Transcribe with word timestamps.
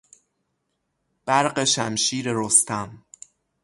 برق 1.25 1.63
شمشیر 1.63 2.33
رستم 2.33 3.05